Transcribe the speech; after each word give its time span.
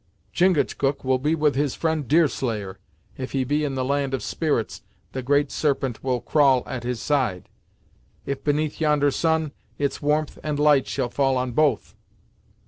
"Chingachgook 0.33 1.03
will 1.03 1.19
be 1.19 1.35
with 1.35 1.53
his 1.53 1.75
friend 1.75 2.07
Deerslayer 2.07 2.79
if 3.19 3.33
he 3.33 3.43
be 3.43 3.63
in 3.63 3.75
the 3.75 3.85
land 3.85 4.15
of 4.15 4.23
spirits, 4.23 4.81
the 5.11 5.21
Great 5.21 5.51
Serpent 5.51 6.03
will 6.03 6.21
crawl 6.21 6.63
at 6.65 6.81
his 6.81 6.99
side; 6.99 7.49
if 8.25 8.43
beneath 8.43 8.81
yonder 8.81 9.11
sun, 9.11 9.51
its 9.77 10.01
warmth 10.01 10.39
and 10.41 10.57
light 10.57 10.87
shall 10.87 11.09
fall 11.09 11.37
on 11.37 11.51
both." 11.51 11.93